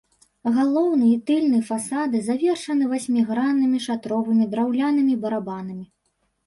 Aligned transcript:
Галоўны 0.53 1.05
і 1.15 1.17
тыльны 1.27 1.59
фасады 1.69 2.21
завершаны 2.31 2.83
васьміграннымі 2.95 3.83
шатровымі 3.87 4.45
драўлянымі 4.57 5.13
барабанамі. 5.27 5.85